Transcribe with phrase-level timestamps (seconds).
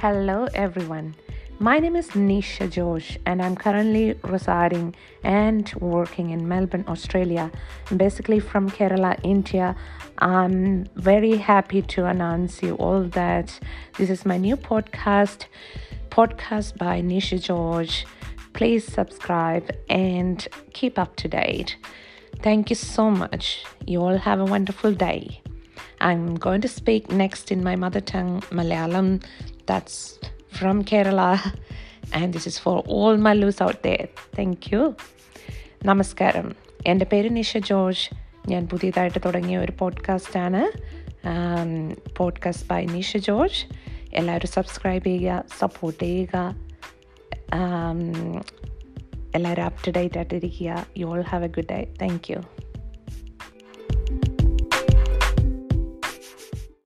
[0.00, 1.14] Hello, everyone.
[1.58, 7.50] My name is Nisha George, and I'm currently residing and working in Melbourne, Australia.
[7.94, 9.76] Basically, from Kerala, India.
[10.16, 13.60] I'm very happy to announce you all that
[13.98, 15.44] this is my new podcast,
[16.08, 18.06] podcast by Nisha George.
[18.54, 21.76] Please subscribe and keep up to date.
[22.40, 23.66] Thank you so much.
[23.86, 25.42] You all have a wonderful day.
[26.01, 29.09] I'm going to speak next in my mother tongue, Malayalam.
[29.65, 29.97] That's
[30.49, 31.29] from Kerala.
[32.13, 34.07] And this is for all Malus out there.
[34.35, 34.81] Thank you.
[35.85, 36.47] നമസ്കാരം
[36.87, 38.05] എൻ്റെ പേര് Nisha George
[38.49, 40.61] ഞാൻ പുതിയതായിട്ട് തുടങ്ങിയ ഒരു പോഡ്കാസ്റ്റാണ്
[42.17, 43.61] podcast by Nisha George
[44.19, 46.35] എല്ലാവരും subscribe ചെയ്യുക സപ്പോർട്ട് ചെയ്യുക
[49.37, 52.39] എല്ലാവരും അപ് ടു ഡേറ്റ് ആയിട്ടിരിക്കുക you all have A good day thank you